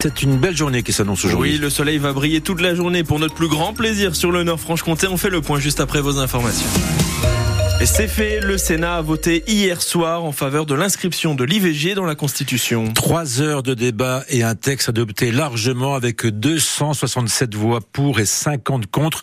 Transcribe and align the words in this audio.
C'est 0.00 0.22
une 0.22 0.38
belle 0.38 0.56
journée 0.56 0.84
qui 0.84 0.92
s'annonce 0.92 1.24
aujourd'hui. 1.24 1.54
Oui, 1.54 1.58
le 1.58 1.70
soleil 1.70 1.98
va 1.98 2.12
briller 2.12 2.40
toute 2.40 2.60
la 2.60 2.72
journée 2.72 3.02
pour 3.02 3.18
notre 3.18 3.34
plus 3.34 3.48
grand 3.48 3.74
plaisir 3.74 4.14
sur 4.14 4.30
le 4.30 4.44
Nord-Franche-Comté. 4.44 5.08
On 5.08 5.16
fait 5.16 5.28
le 5.28 5.40
point 5.40 5.58
juste 5.58 5.80
après 5.80 6.00
vos 6.00 6.20
informations. 6.20 6.68
Et 7.80 7.86
c'est 7.86 8.06
fait, 8.06 8.38
le 8.38 8.58
Sénat 8.58 8.98
a 8.98 9.02
voté 9.02 9.42
hier 9.48 9.82
soir 9.82 10.22
en 10.22 10.30
faveur 10.30 10.66
de 10.66 10.76
l'inscription 10.76 11.34
de 11.34 11.42
l'IVG 11.42 11.96
dans 11.96 12.04
la 12.04 12.14
Constitution. 12.14 12.92
Trois 12.92 13.40
heures 13.42 13.64
de 13.64 13.74
débat 13.74 14.22
et 14.28 14.44
un 14.44 14.54
texte 14.54 14.88
adopté 14.88 15.32
largement 15.32 15.96
avec 15.96 16.24
267 16.24 17.56
voix 17.56 17.80
pour 17.80 18.20
et 18.20 18.26
50 18.26 18.86
contre. 18.86 19.22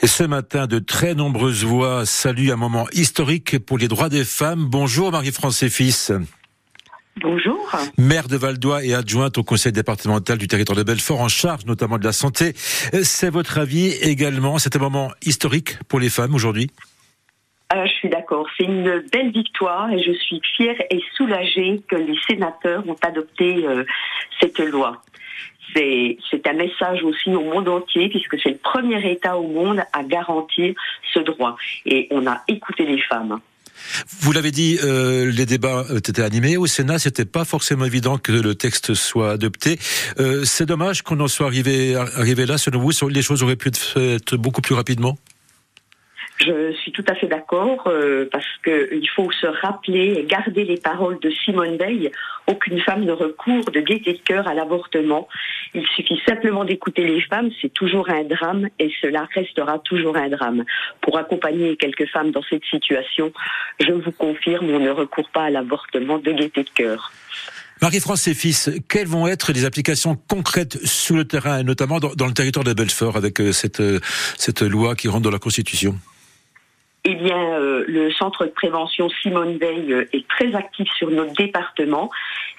Et 0.00 0.06
ce 0.06 0.24
matin, 0.24 0.66
de 0.66 0.78
très 0.78 1.14
nombreuses 1.14 1.64
voix 1.64 2.06
saluent 2.06 2.52
un 2.52 2.56
moment 2.56 2.88
historique 2.94 3.58
pour 3.58 3.76
les 3.76 3.88
droits 3.88 4.08
des 4.08 4.24
femmes. 4.24 4.64
Bonjour 4.64 5.12
Marie-France 5.12 5.62
et 5.62 5.68
Fils. 5.68 6.10
Bonjour. 7.20 7.70
Maire 7.96 8.28
de 8.28 8.36
Valdois 8.36 8.84
et 8.84 8.92
adjointe 8.94 9.38
au 9.38 9.42
conseil 9.42 9.72
départemental 9.72 10.36
du 10.36 10.48
territoire 10.48 10.76
de 10.76 10.82
Belfort, 10.82 11.20
en 11.20 11.28
charge 11.28 11.64
notamment 11.64 11.98
de 11.98 12.04
la 12.04 12.12
santé. 12.12 12.52
C'est 12.54 13.30
votre 13.30 13.58
avis 13.58 13.92
également? 14.02 14.58
C'est 14.58 14.76
un 14.76 14.80
moment 14.80 15.10
historique 15.24 15.78
pour 15.88 15.98
les 15.98 16.10
femmes 16.10 16.34
aujourd'hui? 16.34 16.70
Euh, 17.72 17.86
je 17.86 17.92
suis 17.92 18.08
d'accord. 18.10 18.46
C'est 18.56 18.64
une 18.64 19.02
belle 19.10 19.32
victoire 19.32 19.90
et 19.90 20.02
je 20.02 20.12
suis 20.12 20.40
fière 20.56 20.76
et 20.90 21.00
soulagée 21.16 21.80
que 21.88 21.96
les 21.96 22.16
sénateurs 22.28 22.86
ont 22.86 22.96
adopté 23.02 23.66
euh, 23.66 23.84
cette 24.40 24.58
loi. 24.58 25.02
C'est 25.74 26.46
un 26.46 26.54
message 26.54 27.02
aussi 27.02 27.34
au 27.34 27.42
monde 27.42 27.68
entier 27.68 28.08
puisque 28.08 28.40
c'est 28.40 28.50
le 28.50 28.56
premier 28.56 29.10
État 29.10 29.36
au 29.36 29.48
monde 29.48 29.82
à 29.92 30.04
garantir 30.04 30.74
ce 31.12 31.20
droit. 31.20 31.56
Et 31.84 32.08
on 32.10 32.26
a 32.26 32.42
écouté 32.48 32.86
les 32.86 33.00
femmes. 33.00 33.40
Vous 34.20 34.32
l'avez 34.32 34.50
dit, 34.50 34.78
euh, 34.82 35.30
les 35.30 35.46
débats 35.46 35.84
étaient 35.94 36.22
animés 36.22 36.56
au 36.56 36.66
Sénat. 36.66 36.98
C'était 36.98 37.24
pas 37.24 37.44
forcément 37.44 37.84
évident 37.84 38.18
que 38.18 38.32
le 38.32 38.54
texte 38.54 38.94
soit 38.94 39.32
adopté. 39.32 39.78
Euh, 40.18 40.44
c'est 40.44 40.66
dommage 40.66 41.02
qu'on 41.02 41.20
en 41.20 41.28
soit 41.28 41.46
arrivé, 41.46 41.94
là. 42.46 42.58
Selon 42.58 42.80
vous, 42.80 42.92
les 43.08 43.22
choses 43.22 43.42
auraient 43.42 43.56
pu 43.56 43.68
être 43.68 43.78
faites 43.78 44.34
beaucoup 44.34 44.60
plus 44.60 44.74
rapidement. 44.74 45.16
Je 46.38 46.72
suis 46.72 46.92
tout 46.92 47.04
à 47.08 47.14
fait 47.14 47.28
d'accord 47.28 47.84
euh, 47.86 48.28
parce 48.30 48.46
qu'il 48.62 49.08
faut 49.14 49.30
se 49.32 49.46
rappeler 49.46 50.16
et 50.18 50.24
garder 50.24 50.64
les 50.64 50.76
paroles 50.76 51.18
de 51.20 51.30
Simone 51.30 51.76
Veil. 51.78 52.10
Aucune 52.46 52.78
femme 52.80 53.04
ne 53.04 53.12
recourt 53.12 53.70
de 53.70 53.80
gaieté 53.80 54.12
de 54.12 54.18
cœur 54.18 54.46
à 54.46 54.52
l'avortement. 54.52 55.28
Il 55.76 55.86
suffit 55.94 56.18
simplement 56.26 56.64
d'écouter 56.64 57.06
les 57.06 57.20
femmes, 57.20 57.50
c'est 57.60 57.72
toujours 57.72 58.08
un 58.08 58.24
drame 58.24 58.68
et 58.78 58.90
cela 59.02 59.28
restera 59.34 59.78
toujours 59.80 60.16
un 60.16 60.30
drame. 60.30 60.64
Pour 61.02 61.18
accompagner 61.18 61.76
quelques 61.76 62.08
femmes 62.08 62.30
dans 62.30 62.42
cette 62.48 62.64
situation, 62.64 63.30
je 63.78 63.92
vous 63.92 64.10
confirme, 64.12 64.70
on 64.70 64.80
ne 64.80 64.88
recourt 64.88 65.28
pas 65.28 65.44
à 65.44 65.50
l'avortement 65.50 66.16
de 66.16 66.32
gaieté 66.32 66.62
de 66.62 66.70
cœur. 66.70 67.12
Marie-France 67.82 68.26
et 68.26 68.32
Fils, 68.32 68.70
quelles 68.88 69.06
vont 69.06 69.26
être 69.26 69.52
les 69.52 69.66
applications 69.66 70.16
concrètes 70.28 70.78
sur 70.86 71.14
le 71.14 71.26
terrain, 71.26 71.62
notamment 71.62 72.00
dans, 72.00 72.26
le 72.26 72.32
territoire 72.32 72.64
de 72.64 72.72
Belfort, 72.72 73.18
avec 73.18 73.38
euh, 73.38 73.52
cette, 73.52 73.80
euh, 73.80 74.00
cette 74.38 74.62
loi 74.62 74.94
qui 74.94 75.08
rentre 75.08 75.24
dans 75.24 75.30
la 75.30 75.38
Constitution? 75.38 75.94
Eh 77.04 77.14
bien, 77.16 77.36
euh, 77.36 77.84
le 77.86 78.10
centre 78.12 78.46
de 78.46 78.50
prévention 78.50 79.10
Simone 79.22 79.58
Veil 79.58 80.08
est 80.14 80.26
très 80.26 80.54
actif 80.54 80.88
sur 80.96 81.10
notre 81.10 81.34
département. 81.34 82.10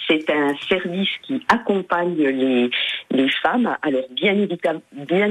C'est 0.07 0.29
un 0.29 0.55
service 0.69 1.09
qui 1.23 1.43
accompagne 1.49 2.15
les, 2.15 2.69
les 3.11 3.29
femmes. 3.29 3.75
Alors, 3.81 4.05
bien, 4.11 4.33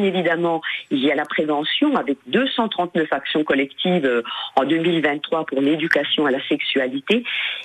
évidemment, 0.03 0.61
il 0.91 0.99
y 0.99 1.11
a 1.11 1.15
la 1.15 1.25
prévention 1.25 1.97
avec 1.97 2.19
239 2.27 3.07
actions 3.11 3.45
collectives 3.45 4.05
euh, 4.05 4.23
en 4.57 4.65
2023 4.65 5.47
pour 5.47 5.61
l'éducation 5.61 6.27
à 6.27 6.31
la 6.31 6.47
sexualité. 6.47 7.25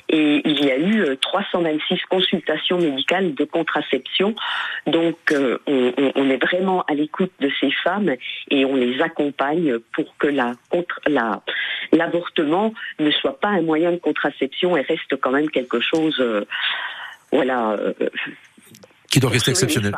Et 0.10 0.42
il 0.46 0.64
y 0.64 0.72
a 0.72 0.78
eu 0.78 1.18
326 1.18 2.00
consultations 2.10 2.78
médicales 2.78 3.34
de 3.34 3.44
contraception. 3.44 4.36
Donc, 4.88 5.18
on, 5.68 5.94
on, 6.16 6.30
est 6.30 6.44
vraiment 6.44 6.84
à 6.88 6.94
l'écoute 6.94 7.32
de 7.40 7.50
ces 7.60 7.72
femmes 7.84 8.16
et 8.50 8.66
on 8.66 8.76
les 8.76 9.02
accompagne 9.02 9.80
pour 9.94 10.18
que 10.18 10.28
la, 10.28 10.54
l'avortement 11.92 12.74
ne 13.00 13.12
soit 13.12 13.40
pas 13.40 13.50
un 13.50 13.62
moyen 13.62 13.92
de 13.92 13.98
contraception 13.98 14.78
et 14.78 14.82
reste 14.82 15.16
quand 15.20 15.32
même 15.32 15.50
quelque 15.50 15.80
chose, 15.80 16.18
euh, 16.20 16.46
voilà. 17.32 17.72
Euh, 17.72 17.94
qui 19.10 19.20
doit 19.20 19.30
rester 19.30 19.52
exceptionnel. 19.52 19.94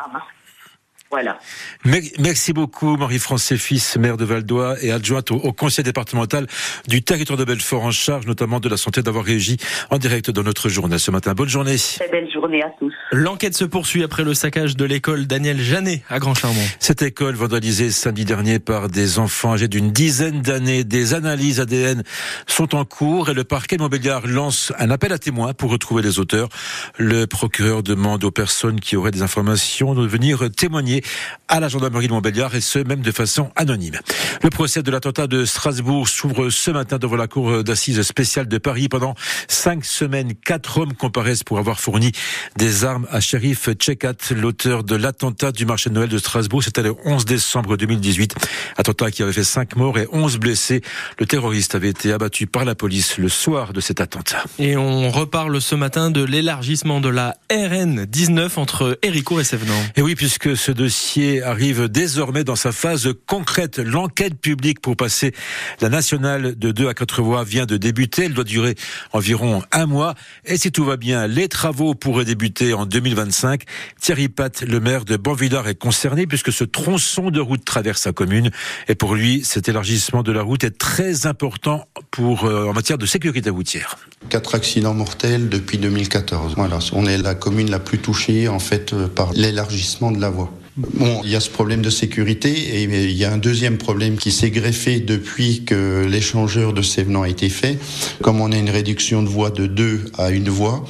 Voilà. 1.13 1.37
Merci 1.85 2.53
beaucoup 2.53 2.97
Marie-France 2.97 3.53
Fils, 3.53 3.97
maire 3.97 4.17
de 4.17 4.25
Valdois 4.25 4.77
et 4.81 4.91
adjointe 4.91 5.29
au, 5.29 5.53
conseil 5.53 5.83
départemental 5.83 6.47
du 6.87 7.03
territoire 7.03 7.37
de 7.37 7.45
Belfort 7.45 7.83
en 7.83 7.91
charge 7.91 8.25
notamment 8.25 8.59
de 8.59 8.67
la 8.67 8.77
santé 8.77 9.03
d'avoir 9.03 9.23
réagi 9.23 9.57
en 9.91 9.99
direct 9.99 10.31
dans 10.31 10.41
notre 10.41 10.69
journée 10.69 10.97
ce 10.97 11.11
matin. 11.11 11.33
Bonne 11.35 11.49
journée. 11.49 11.75
Très 11.77 12.07
belle 12.07 12.31
journée 12.31 12.32
à 12.43 12.69
tous. 12.77 12.93
L'enquête 13.11 13.55
se 13.55 13.63
poursuit 13.63 14.03
après 14.03 14.23
le 14.23 14.33
saccage 14.33 14.75
de 14.75 14.83
l'école 14.83 15.27
Daniel 15.27 15.61
Janet 15.61 16.01
à 16.09 16.19
Grand 16.19 16.33
Charmont. 16.33 16.59
Cette 16.79 17.01
école 17.01 17.35
vandalisée 17.35 17.89
samedi 17.89 18.25
dernier 18.25 18.59
par 18.59 18.89
des 18.89 19.17
enfants 19.17 19.53
âgés 19.53 19.69
d'une 19.69 19.91
dizaine 19.91 20.41
d'années, 20.41 20.83
des 20.83 21.13
analyses 21.13 21.61
ADN 21.61 22.03
sont 22.45 22.75
en 22.75 22.83
cours 22.83 23.29
et 23.29 23.33
le 23.33 23.45
parquet 23.45 23.77
de 23.77 23.81
Montbéliard 23.81 24.27
lance 24.27 24.73
un 24.77 24.89
appel 24.89 25.13
à 25.13 25.19
témoins 25.19 25.53
pour 25.53 25.71
retrouver 25.71 26.01
les 26.01 26.19
auteurs. 26.19 26.49
Le 26.97 27.27
procureur 27.27 27.81
demande 27.81 28.25
aux 28.25 28.31
personnes 28.31 28.81
qui 28.81 28.97
auraient 28.97 29.11
des 29.11 29.21
informations 29.21 29.95
de 29.95 30.05
venir 30.05 30.49
témoigner 30.51 31.01
à 31.47 31.61
la 31.61 31.69
gendarmerie 31.69 32.07
de 32.07 32.13
Montbéliard 32.13 32.53
et 32.55 32.61
ce, 32.61 32.79
même 32.79 33.01
de 33.01 33.11
façon 33.11 33.51
anonyme. 33.55 33.99
Le 34.43 34.49
procès 34.49 34.83
de 34.83 34.91
l'attentat 34.91 35.27
de 35.27 35.45
Strasbourg 35.45 36.09
s'ouvre 36.09 36.49
ce 36.49 36.71
matin 36.71 36.97
devant 36.97 37.15
la 37.15 37.27
cour 37.27 37.63
d'assises 37.63 38.01
spéciale 38.01 38.47
de 38.49 38.57
Paris. 38.57 38.89
Pendant 38.89 39.15
cinq 39.47 39.85
semaines, 39.85 40.33
quatre 40.35 40.79
hommes 40.79 40.93
comparaissent 40.93 41.43
pour 41.43 41.57
avoir 41.57 41.79
fourni 41.79 42.11
des 42.57 42.85
armes 42.85 43.07
à 43.11 43.19
shérif 43.19 43.69
Tchekat, 43.71 44.13
l'auteur 44.35 44.83
de 44.83 44.95
l'attentat 44.95 45.51
du 45.51 45.65
marché 45.65 45.89
de 45.89 45.95
Noël 45.95 46.09
de 46.09 46.17
Strasbourg. 46.17 46.63
C'était 46.63 46.83
le 46.83 46.95
11 47.05 47.25
décembre 47.25 47.75
2018. 47.77 48.35
Attentat 48.77 49.11
qui 49.11 49.23
avait 49.23 49.33
fait 49.33 49.43
cinq 49.43 49.75
morts 49.75 49.97
et 49.97 50.07
onze 50.11 50.37
blessés. 50.37 50.81
Le 51.19 51.25
terroriste 51.25 51.75
avait 51.75 51.89
été 51.89 52.13
abattu 52.13 52.47
par 52.47 52.65
la 52.65 52.75
police 52.75 53.17
le 53.17 53.29
soir 53.29 53.73
de 53.73 53.81
cet 53.81 53.99
attentat. 53.99 54.43
Et 54.59 54.77
on 54.77 55.09
reparle 55.09 55.61
ce 55.61 55.75
matin 55.75 56.11
de 56.11 56.23
l'élargissement 56.23 57.01
de 57.01 57.09
la 57.09 57.35
RN 57.51 58.05
19 58.05 58.57
entre 58.57 58.99
Héricourt 59.01 59.41
et 59.41 59.43
Sévenant. 59.43 59.81
Et 59.95 60.01
oui, 60.01 60.15
puisque 60.15 60.55
ce 60.55 60.71
dossier 60.71 60.83
dossier 60.83 61.41
arrive 61.41 61.87
désormais 61.87 62.43
dans 62.43 62.55
sa 62.55 62.71
phase 62.71 63.09
concrète. 63.25 63.79
L'enquête 63.79 64.39
publique 64.39 64.79
pour 64.79 64.95
passer 64.95 65.33
la 65.81 65.89
nationale 65.89 66.55
de 66.55 66.71
2 66.71 66.87
à 66.87 66.93
4 66.93 67.21
voies 67.21 67.43
vient 67.43 67.65
de 67.65 67.77
débuter. 67.77 68.25
Elle 68.25 68.33
doit 68.33 68.43
durer 68.43 68.75
environ 69.11 69.63
un 69.71 69.85
mois. 69.85 70.13
Et 70.45 70.57
si 70.57 70.71
tout 70.71 70.83
va 70.83 70.97
bien, 70.97 71.25
les 71.25 71.47
travaux 71.47 71.95
pourraient 71.95 72.22
débuter 72.23 72.73
en 72.73 72.85
2025. 72.85 73.63
Thierry 73.99 74.29
Pat, 74.29 74.61
le 74.61 74.79
maire 74.79 75.05
de 75.05 75.17
Banvillard, 75.17 75.67
est 75.67 75.75
concerné 75.75 76.27
puisque 76.27 76.51
ce 76.51 76.63
tronçon 76.63 77.31
de 77.31 77.39
route 77.39 77.63
traverse 77.63 78.01
sa 78.01 78.11
commune. 78.11 78.51
Et 78.87 78.95
pour 78.95 79.15
lui, 79.15 79.43
cet 79.43 79.69
élargissement 79.69 80.23
de 80.23 80.31
la 80.31 80.41
route 80.41 80.63
est 80.63 80.77
très 80.77 81.25
important 81.25 81.87
pour, 82.11 82.45
euh, 82.45 82.67
en 82.67 82.73
matière 82.73 82.97
de 82.97 83.05
sécurité 83.05 83.49
routière. 83.49 83.97
Quatre 84.29 84.55
accidents 84.55 84.93
mortels 84.93 85.49
depuis 85.49 85.77
2014. 85.77 86.53
Voilà, 86.55 86.79
on 86.93 87.05
est 87.05 87.17
la 87.17 87.35
commune 87.35 87.69
la 87.69 87.79
plus 87.79 87.99
touchée 87.99 88.47
en 88.47 88.59
fait 88.59 88.93
euh, 88.93 89.07
par 89.07 89.31
l'élargissement 89.33 90.11
de 90.11 90.19
la 90.19 90.29
voie. 90.29 90.51
Bon, 90.75 91.21
il 91.23 91.29
y 91.29 91.35
a 91.35 91.39
ce 91.39 91.51
problème 91.51 91.83
de 91.83 91.91
sécurité 91.91 92.49
et 92.49 92.83
il 92.83 93.11
y 93.11 93.25
a 93.25 93.31
un 93.31 93.37
deuxième 93.37 93.77
problème 93.77 94.17
qui 94.17 94.31
s'est 94.31 94.49
greffé 94.49 94.99
depuis 94.99 95.65
que 95.65 96.03
l'échangeur 96.09 96.73
de 96.73 96.81
Sévenant 96.81 97.21
a 97.21 97.29
été 97.29 97.49
fait. 97.49 97.77
Comme 98.23 98.41
on 98.41 98.51
a 98.51 98.57
une 98.57 98.71
réduction 98.71 99.21
de 99.21 99.29
voie 99.29 99.51
de 99.51 99.67
2 99.67 100.05
à 100.17 100.31
une 100.31 100.49
voie, 100.49 100.83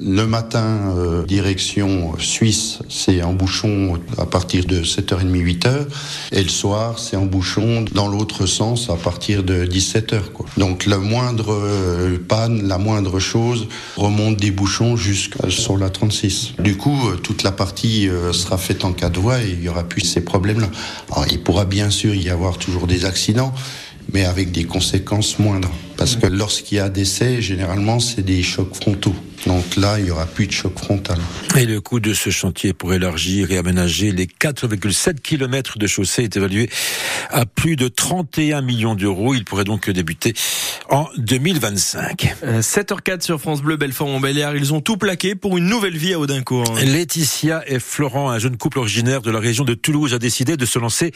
le 0.00 0.26
matin, 0.26 0.94
euh, 0.96 1.24
direction 1.24 2.18
suisse, 2.18 2.80
c'est 2.88 3.22
en 3.22 3.32
bouchon 3.32 3.98
à 4.18 4.26
partir 4.26 4.64
de 4.64 4.82
7h30, 4.82 5.30
8h. 5.30 5.70
Et 6.32 6.42
le 6.42 6.48
soir, 6.48 6.98
c'est 6.98 7.16
en 7.16 7.24
bouchon 7.24 7.84
dans 7.92 8.08
l'autre 8.08 8.46
sens 8.46 8.90
à 8.90 8.96
partir 8.96 9.42
de 9.42 9.64
17h. 9.64 10.32
Quoi. 10.34 10.46
Donc 10.56 10.86
la 10.86 10.98
moindre 10.98 11.52
euh, 11.52 12.18
panne, 12.18 12.68
la 12.68 12.78
moindre 12.78 13.18
chose 13.18 13.68
remonte 13.96 14.36
des 14.36 14.50
bouchons 14.50 14.96
jusqu'à 14.96 15.48
sur 15.48 15.78
la 15.78 15.88
36. 15.88 16.54
Du 16.58 16.76
coup, 16.76 17.08
euh, 17.08 17.16
toute 17.16 17.42
la 17.42 17.52
partie 17.52 18.08
sera 18.32 18.58
faite 18.58 18.84
en 18.84 18.92
quatre 18.92 19.18
voies 19.18 19.42
et 19.42 19.50
il 19.50 19.62
y 19.62 19.68
aura 19.68 19.84
plus 19.84 20.02
ces 20.02 20.20
problèmes-là. 20.20 20.68
Il 21.30 21.42
pourra 21.42 21.64
bien 21.64 21.90
sûr 21.90 22.14
y 22.14 22.28
avoir 22.28 22.58
toujours 22.58 22.86
des 22.86 23.04
accidents, 23.04 23.54
mais 24.12 24.24
avec 24.24 24.52
des 24.52 24.64
conséquences 24.64 25.38
moindres. 25.38 25.70
Parce 25.96 26.16
que 26.16 26.26
lorsqu'il 26.26 26.78
y 26.78 26.80
a 26.80 26.88
décès, 26.88 27.40
généralement, 27.40 28.00
c'est 28.00 28.22
des 28.22 28.42
chocs 28.42 28.74
frontaux. 28.74 29.14
Donc 29.46 29.76
là, 29.76 29.98
il 29.98 30.06
n'y 30.06 30.10
aura 30.10 30.26
plus 30.26 30.46
de 30.46 30.52
choc 30.52 30.76
frontal. 30.76 31.18
Et 31.56 31.66
le 31.66 31.80
coût 31.80 32.00
de 32.00 32.12
ce 32.12 32.30
chantier 32.30 32.72
pour 32.72 32.92
élargir 32.92 33.50
et 33.52 33.58
aménager 33.58 34.10
les 34.10 34.26
4,7 34.26 35.20
km 35.20 35.78
de 35.78 35.86
chaussée 35.86 36.24
est 36.24 36.36
évalué 36.36 36.68
à 37.30 37.46
plus 37.46 37.76
de 37.76 37.86
31 37.86 38.60
millions 38.60 38.94
d'euros. 38.94 39.34
Il 39.34 39.44
pourrait 39.44 39.64
donc 39.64 39.88
débuter 39.88 40.34
en 40.90 41.06
2025. 41.18 42.36
7h04 42.42 43.10
euh, 43.10 43.20
sur 43.20 43.40
France 43.40 43.62
Bleu, 43.62 43.76
Belfort-Montbéliard. 43.76 44.56
Ils 44.56 44.74
ont 44.74 44.80
tout 44.80 44.96
plaqué 44.96 45.34
pour 45.34 45.56
une 45.56 45.66
nouvelle 45.66 45.96
vie 45.96 46.14
à 46.14 46.18
Audincourt. 46.18 46.74
Laetitia 46.84 47.62
et 47.68 47.78
Florent, 47.78 48.30
un 48.30 48.38
jeune 48.38 48.56
couple 48.56 48.80
originaire 48.80 49.22
de 49.22 49.30
la 49.30 49.38
région 49.38 49.64
de 49.64 49.74
Toulouse, 49.74 50.12
a 50.12 50.18
décidé 50.18 50.56
de 50.56 50.66
se 50.66 50.78
lancer 50.78 51.12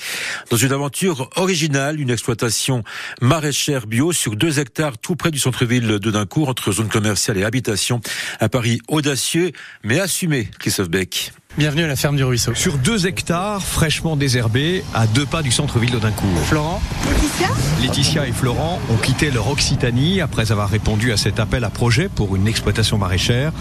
dans 0.51 0.57
une 0.57 0.73
aventure 0.73 1.31
originale, 1.37 2.01
une 2.01 2.11
exploitation 2.11 2.85
maraîchère 3.21 3.87
bio 3.87 4.13
sur 4.13 4.37
deux 4.37 4.61
hectares 4.61 4.70
hectares 4.71 4.99
tout 4.99 5.17
près 5.17 5.33
du 5.33 5.41
centre-ville 5.41 5.99
de 5.99 6.11
Duncourt, 6.13 6.49
entre 6.49 6.71
zone 6.71 6.89
commerciale 6.89 7.37
et 7.39 7.43
habitation. 7.43 8.01
Un 8.41 8.49
pari 8.49 8.81
audacieux, 8.87 9.51
mais 9.83 9.99
assumé, 9.99 10.49
Christophe 10.61 10.89
Beck. 10.89 11.33
Bienvenue 11.59 11.83
à 11.83 11.89
la 11.89 11.97
ferme 11.97 12.15
du 12.15 12.23
Ruisseau. 12.23 12.55
Sur 12.55 12.79
deux 12.79 13.09
hectares 13.09 13.61
fraîchement 13.61 14.17
désherbés, 14.17 14.85
à 14.95 15.09
deux 15.09 15.27
pas 15.27 15.43
du 15.43 15.51
centre-ville 15.51 15.91
d'Audincourt. 15.91 16.39
Florent 16.45 16.81
Laetitia 17.09 17.49
Laetitia 17.81 18.29
et 18.29 18.33
Florent 18.33 18.81
ont 18.91 18.97
quitté 18.97 19.33
leur 19.33 19.51
Occitanie 19.51 20.21
après 20.21 20.53
avoir 20.53 20.71
répondu 20.71 21.11
à 21.11 21.17
cet 21.17 21.41
appel 21.41 21.65
à 21.65 21.71
projet 21.71 22.09
pour 22.09 22.37
une 22.37 22.47
exploitation 22.47 22.97
maraîchère 22.97 23.53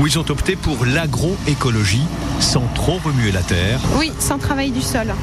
où 0.00 0.08
ils 0.08 0.18
ont 0.18 0.28
opté 0.28 0.56
pour 0.56 0.84
l'agroécologie 0.84 2.06
sans 2.40 2.66
trop 2.74 2.98
remuer 3.04 3.30
la 3.30 3.42
terre. 3.42 3.78
Oui, 3.96 4.10
sans 4.18 4.38
travail 4.38 4.72
du 4.72 4.82
sol. 4.82 5.14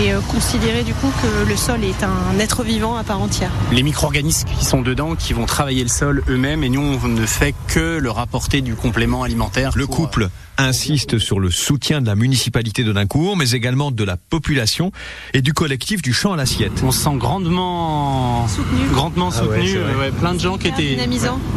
Et 0.00 0.12
euh, 0.12 0.20
considérer 0.30 0.84
du 0.84 0.94
coup 0.94 1.10
que 1.22 1.48
le 1.48 1.56
sol 1.56 1.84
est 1.84 2.02
un 2.02 2.38
être 2.38 2.62
vivant 2.62 2.96
à 2.96 3.04
part 3.04 3.20
entière. 3.20 3.50
Les 3.72 3.82
micro-organismes 3.82 4.48
qui 4.58 4.64
sont 4.64 4.80
dedans, 4.80 5.14
qui 5.16 5.34
vont 5.34 5.44
travailler 5.44 5.82
le 5.82 5.90
sol 5.90 6.22
eux-mêmes 6.28 6.64
et 6.64 6.70
nous 6.70 6.80
on 6.80 7.08
ne 7.08 7.26
fait 7.26 7.54
que 7.68 7.98
leur 7.98 8.18
apporter 8.18 8.62
du 8.62 8.74
complément 8.74 9.22
alimentaire. 9.22 9.72
Le 9.74 9.86
pour, 9.86 9.96
couple 9.96 10.28
insiste 10.62 11.18
sur 11.18 11.40
le 11.40 11.50
soutien 11.50 12.00
de 12.00 12.06
la 12.06 12.14
municipalité 12.14 12.84
de 12.84 12.92
Duncourt, 12.92 13.36
mais 13.36 13.50
également 13.50 13.90
de 13.90 14.04
la 14.04 14.16
population 14.16 14.92
et 15.34 15.42
du 15.42 15.52
collectif 15.52 16.02
du 16.02 16.12
champ 16.12 16.32
à 16.32 16.36
l'assiette. 16.36 16.82
On 16.84 16.90
se 16.90 17.00
sent 17.00 17.16
grandement 17.16 18.46
Soutenu. 18.48 18.88
grandement 18.92 19.30
Ah 19.36 19.44
ouais, 19.46 19.66
soutenu. 19.66 19.82
ouais, 20.00 20.10
plein 20.12 20.34
de 20.34 20.40
gens 20.40 20.56
qui 20.58 20.68
étaient. 20.68 20.96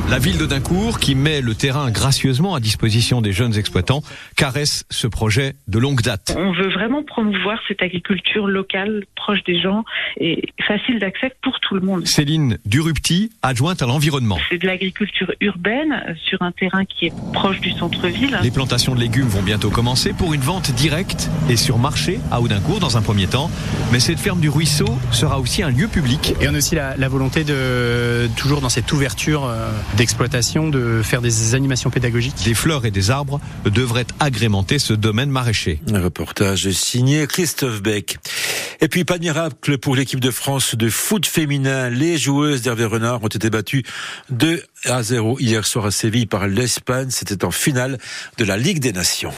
La 0.09 0.19
ville 0.19 0.37
de 0.37 0.45
Duncourt, 0.45 0.99
qui 0.99 1.15
met 1.15 1.41
le 1.41 1.53
terrain 1.55 1.91
gracieusement 1.91 2.55
à 2.55 2.59
disposition 2.59 3.21
des 3.21 3.31
jeunes 3.31 3.57
exploitants, 3.57 4.01
caresse 4.35 4.85
ce 4.89 5.07
projet 5.07 5.55
de 5.67 5.79
longue 5.79 6.01
date. 6.01 6.35
On 6.37 6.51
veut 6.53 6.69
vraiment 6.71 7.03
promouvoir 7.03 7.59
cette 7.67 7.81
agriculture 7.81 8.47
locale, 8.47 9.03
proche 9.15 9.43
des 9.43 9.59
gens 9.61 9.83
et 10.19 10.49
facile 10.67 10.99
d'accès 10.99 11.31
pour 11.43 11.59
tout 11.59 11.75
le 11.75 11.81
monde. 11.81 12.07
Céline 12.07 12.57
Durupti, 12.65 13.31
adjointe 13.41 13.81
à 13.81 13.85
l'environnement. 13.85 14.37
C'est 14.49 14.57
de 14.57 14.65
l'agriculture 14.67 15.31
urbaine 15.41 16.15
sur 16.27 16.41
un 16.41 16.51
terrain 16.51 16.85
qui 16.85 17.07
est 17.07 17.13
proche 17.33 17.59
du 17.59 17.71
centre-ville. 17.71 18.39
Les 18.43 18.51
plantations 18.51 18.94
de 18.95 18.99
légumes 18.99 19.27
vont 19.27 19.43
bientôt 19.43 19.69
commencer 19.69 20.13
pour 20.13 20.33
une 20.33 20.41
vente 20.41 20.71
directe 20.71 21.29
et 21.49 21.57
sur 21.57 21.77
marché 21.77 22.19
à 22.31 22.41
Audincourt 22.41 22.79
dans 22.79 22.97
un 22.97 23.01
premier 23.01 23.27
temps. 23.27 23.51
Mais 23.91 23.99
cette 23.99 24.19
ferme 24.19 24.39
du 24.39 24.49
ruisseau 24.49 24.87
sera 25.11 25.39
aussi 25.39 25.61
un 25.61 25.69
lieu 25.69 25.87
public. 25.87 26.33
Et 26.41 26.47
on 26.47 26.53
a 26.53 26.57
aussi 26.57 26.75
la, 26.75 26.95
la 26.97 27.07
volonté 27.07 27.43
de, 27.43 28.27
toujours 28.35 28.61
dans 28.61 28.69
cette 28.69 28.91
ouverture 28.91 29.45
euh, 29.45 29.69
d'exploitation, 29.97 30.69
de 30.69 31.01
faire 31.03 31.21
des 31.21 31.55
animations 31.55 31.89
pédagogiques. 31.89 32.43
Des 32.43 32.53
fleurs 32.53 32.85
et 32.85 32.91
des 32.91 33.11
arbres 33.11 33.39
devraient 33.65 34.07
agrémenter 34.19 34.79
ce 34.79 34.93
domaine 34.93 35.29
maraîcher. 35.29 35.81
Un 35.93 36.01
reportage 36.01 36.69
signé 36.71 37.27
Christophe 37.27 37.81
Beck. 37.81 38.17
Et 38.81 38.87
puis 38.87 39.05
pas 39.05 39.17
miracle 39.17 39.77
pour 39.77 39.95
l'équipe 39.95 40.19
de 40.19 40.31
France 40.31 40.75
de 40.75 40.89
foot 40.89 41.25
féminin. 41.25 41.89
Les 41.89 42.17
joueuses 42.17 42.61
d'Hervé 42.61 42.85
Renard 42.85 43.23
ont 43.23 43.27
été 43.27 43.49
battues 43.49 43.83
2 44.29 44.63
à 44.85 45.03
0 45.03 45.39
hier 45.39 45.65
soir 45.65 45.85
à 45.85 45.91
Séville 45.91 46.25
par 46.25 46.47
l'Espagne. 46.47 47.09
C'était 47.09 47.45
en 47.45 47.51
finale 47.51 47.97
de 48.37 48.45
la 48.45 48.57
Ligue 48.57 48.79
des 48.79 48.93
Nations. 48.93 49.33